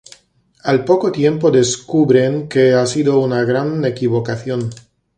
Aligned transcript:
Al 0.63 0.83
poco 0.83 1.11
tiempo, 1.11 1.51
descubren 1.51 2.49
que 2.49 2.73
ha 2.73 2.87
sido 2.87 3.19
una 3.19 3.43
gran 3.43 3.85
equivocación. 3.85 4.71